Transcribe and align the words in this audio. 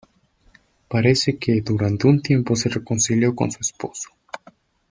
Parece 0.87 1.37
que 1.37 1.61
durante 1.61 2.07
un 2.07 2.23
tiempo 2.23 2.55
se 2.55 2.69
reconcilió 2.69 3.35
con 3.35 3.51
su 3.51 3.59
esposo. 3.61 4.09